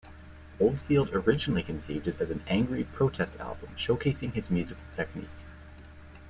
Oldfield 0.59 1.11
originally 1.11 1.61
conceived 1.61 2.07
it 2.07 2.19
as 2.19 2.31
an 2.31 2.41
"angry, 2.47 2.85
protest 2.85 3.39
album", 3.39 3.69
showcasing 3.77 4.33
his 4.33 4.49
musical 4.49 4.83
technique. 4.95 5.29